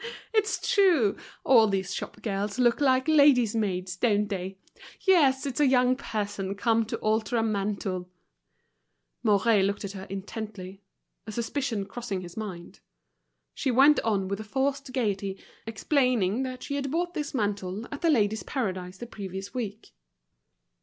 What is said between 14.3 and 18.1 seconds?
a forced gaiety, explaining that she had bought this mantle at The